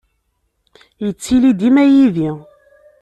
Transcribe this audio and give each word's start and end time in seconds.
Yettili 1.03 1.51
dima 1.59 1.83
yid-i. 1.93 2.31